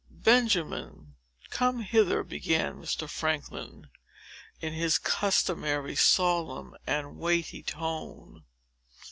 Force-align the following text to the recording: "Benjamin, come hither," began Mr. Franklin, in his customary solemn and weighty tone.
"Benjamin, 0.09 1.13
come 1.51 1.81
hither," 1.83 2.23
began 2.23 2.81
Mr. 2.81 3.07
Franklin, 3.07 3.91
in 4.59 4.73
his 4.73 4.97
customary 4.97 5.95
solemn 5.95 6.75
and 6.87 7.19
weighty 7.19 7.61
tone. 7.61 8.43